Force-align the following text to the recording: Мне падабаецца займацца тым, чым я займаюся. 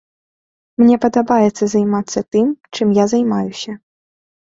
Мне 0.83 0.95
падабаецца 1.03 1.63
займацца 1.75 2.19
тым, 2.35 2.47
чым 2.75 2.87
я 3.05 3.09
займаюся. 3.17 3.81